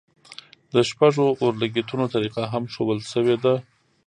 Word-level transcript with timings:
د 0.73 0.75
شپږو 0.89 1.25
اورلګیتونو 1.41 2.05
طریقه 2.13 2.43
هم 2.51 2.63
ښودل 2.73 2.99
شوې 3.11 3.35
ده. 3.43 3.53